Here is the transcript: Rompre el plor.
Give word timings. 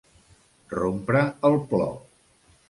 Rompre 0.75 1.21
el 1.51 1.59
plor. 1.75 1.93